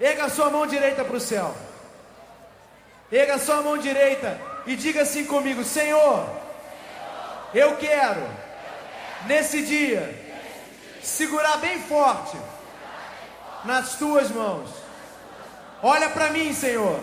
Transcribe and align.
Erga 0.00 0.24
a 0.24 0.30
sua 0.30 0.50
mão 0.50 0.66
direita 0.66 1.04
para 1.04 1.16
o 1.16 1.20
céu. 1.20 1.54
Erga 3.10 3.34
a 3.34 3.38
sua 3.38 3.62
mão 3.62 3.78
direita 3.78 4.38
e 4.66 4.76
diga 4.76 5.02
assim 5.02 5.24
comigo: 5.24 5.64
Senhor, 5.64 6.28
eu 7.54 7.76
quero, 7.76 8.22
nesse 9.26 9.62
dia, 9.62 10.14
segurar 11.02 11.56
bem 11.56 11.80
forte 11.80 12.36
nas 13.64 13.96
tuas 13.96 14.30
mãos. 14.30 14.70
Olha 15.82 16.10
para 16.10 16.30
mim, 16.30 16.52
Senhor, 16.52 17.00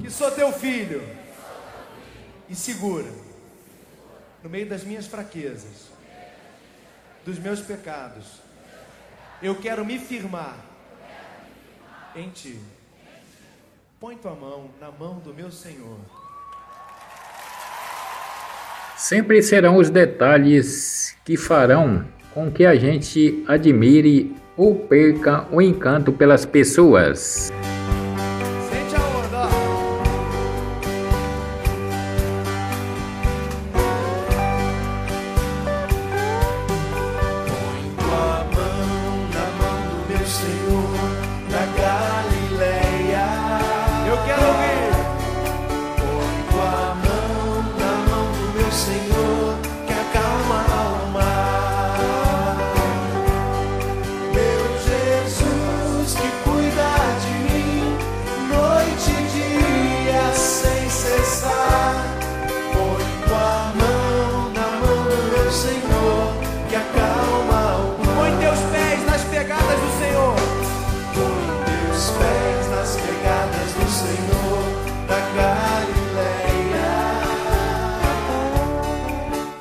que 0.00 0.10
sou 0.10 0.30
teu 0.30 0.52
filho, 0.52 1.06
e 2.48 2.54
segura 2.54 3.10
no 4.42 4.50
meio 4.50 4.68
das 4.68 4.84
minhas 4.84 5.06
fraquezas, 5.06 5.88
dos 7.24 7.38
meus 7.38 7.60
pecados. 7.60 8.42
Eu 9.42 9.56
quero 9.60 9.84
me 9.84 9.98
firmar 9.98 10.56
em 12.16 12.28
ti. 12.30 12.58
Põe 14.00 14.16
tua 14.16 14.34
mão 14.34 14.70
na 14.80 14.90
mão 14.90 15.18
do 15.18 15.32
meu 15.34 15.50
Senhor. 15.50 15.98
Sempre 18.96 19.42
serão 19.42 19.76
os 19.76 19.90
detalhes 19.90 21.16
que 21.24 21.36
farão 21.36 22.04
com 22.32 22.50
que 22.50 22.64
a 22.64 22.74
gente 22.74 23.44
admire 23.46 24.34
ou 24.56 24.74
perca 24.74 25.46
o 25.50 25.60
encanto 25.60 26.12
pelas 26.12 26.44
pessoas. 26.44 27.52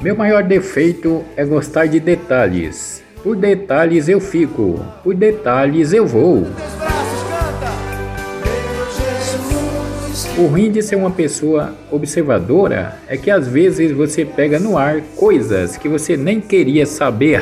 Meu 0.04 0.18
maior 0.18 0.44
defeito 0.44 1.24
é 1.34 1.46
gostar 1.46 1.86
de 1.86 1.98
detalhes. 1.98 3.02
Por 3.24 3.38
detalhes 3.38 4.10
eu 4.10 4.20
fico, 4.20 4.86
por 5.02 5.16
detalhes 5.16 5.94
eu 5.94 6.06
vou. 6.06 6.46
O 10.38 10.48
ruim 10.48 10.70
de 10.70 10.82
ser 10.82 10.98
uma 10.98 11.10
pessoa 11.10 11.74
observadora 11.90 12.98
é 13.08 13.16
que 13.16 13.32
às 13.32 13.48
vezes 13.48 13.94
você 13.94 14.26
pega 14.26 14.60
no 14.60 14.78
ar 14.78 15.00
coisas 15.16 15.78
que 15.78 15.88
você 15.88 16.18
nem 16.18 16.42
queria 16.42 16.86
saber. 16.86 17.42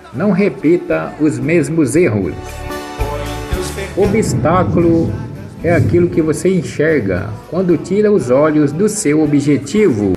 não 0.13 0.31
repita 0.31 1.13
os 1.19 1.39
mesmos 1.39 1.95
erros. 1.95 2.35
Obstáculo 3.95 5.11
é 5.63 5.73
aquilo 5.73 6.09
que 6.09 6.21
você 6.21 6.49
enxerga 6.49 7.29
quando 7.49 7.77
tira 7.77 8.11
os 8.11 8.29
olhos 8.29 8.71
do 8.71 8.89
seu 8.89 9.21
objetivo. 9.21 10.13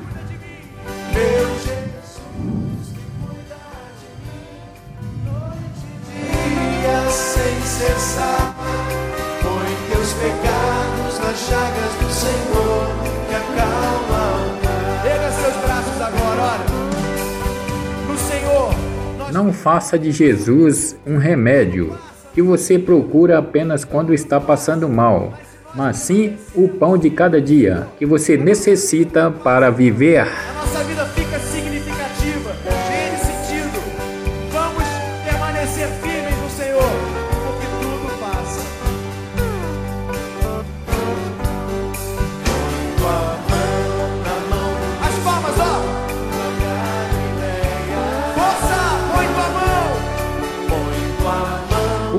Não 19.34 19.52
faça 19.52 19.98
de 19.98 20.12
Jesus 20.12 20.96
um 21.04 21.16
remédio 21.16 21.98
que 22.32 22.40
você 22.40 22.78
procura 22.78 23.36
apenas 23.36 23.84
quando 23.84 24.14
está 24.14 24.40
passando 24.40 24.88
mal, 24.88 25.34
mas 25.74 25.96
sim 25.96 26.36
o 26.54 26.68
pão 26.68 26.96
de 26.96 27.10
cada 27.10 27.40
dia 27.40 27.88
que 27.98 28.06
você 28.06 28.36
necessita 28.36 29.32
para 29.32 29.70
viver. 29.70 30.28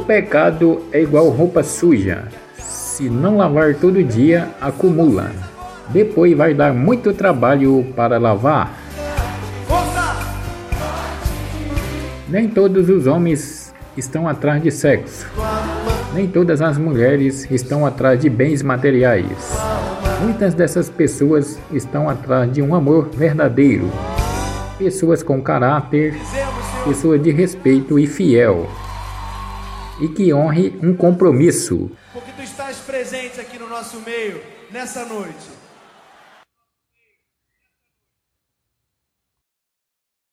Pecado 0.02 0.82
é 0.92 1.02
igual 1.02 1.30
roupa 1.30 1.64
suja. 1.64 2.28
Se 2.58 3.10
não 3.10 3.38
lavar 3.38 3.76
todo 3.76 4.04
dia, 4.04 4.50
acumula. 4.60 5.32
Depois 5.90 6.36
vai 6.36 6.54
dar 6.54 6.74
muito 6.74 7.14
trabalho 7.14 7.86
para 7.96 8.18
lavar. 8.18 8.74
Nem 12.28 12.50
todos 12.50 12.90
os 12.90 13.06
homens 13.06 13.74
estão 13.96 14.28
atrás 14.28 14.62
de 14.62 14.72
sexo. 14.72 15.28
Nem 16.14 16.28
todas 16.28 16.62
as 16.62 16.78
mulheres 16.78 17.50
estão 17.52 17.86
atrás 17.86 18.20
de 18.20 18.30
bens 18.30 18.64
materiais. 18.64 19.58
Muitas 20.22 20.54
dessas 20.54 20.90
pessoas 20.90 21.60
estão 21.72 22.10
atrás 22.10 22.52
de 22.52 22.62
um 22.62 22.74
amor 22.74 23.10
verdadeiro. 23.14 23.90
Pessoas 24.78 25.22
com 25.22 25.42
caráter, 25.42 26.16
pessoas 26.86 27.22
de 27.22 27.32
respeito 27.32 28.00
e 28.00 28.08
fiel 28.08 28.68
e 30.00 30.08
que 30.08 30.34
honre 30.34 30.78
um 30.82 30.96
compromisso. 30.96 31.92
Porque 32.14 32.32
tu 32.32 32.42
estás 32.42 32.78
presente 32.78 33.40
aqui 33.40 33.58
no 33.58 33.70
nosso 33.70 34.00
meio 34.02 34.42
nessa 34.72 35.06
noite. 35.06 35.65